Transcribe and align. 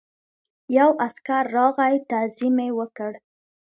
یو 0.77 0.89
عسکر 1.05 1.43
راغی 1.55 1.95
تعظیم 2.11 2.55
یې 2.65 2.69
وکړ. 2.79 3.11